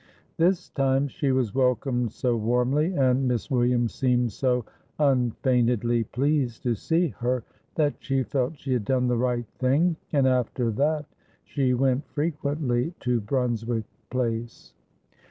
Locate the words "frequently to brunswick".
12.07-13.85